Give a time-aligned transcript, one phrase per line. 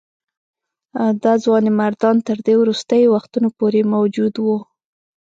[1.23, 4.59] دا ځوانمردان تر دې وروستیو وختونو پورې موجود وه.